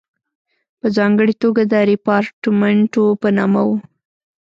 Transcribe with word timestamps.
په 0.79 0.87
ځانګړې 0.97 1.33
توګه 1.43 1.61
د 1.71 1.73
ریپارټیمنټو 1.91 3.03
په 3.21 3.27
نامه 3.37 3.61
وو. 3.67 3.77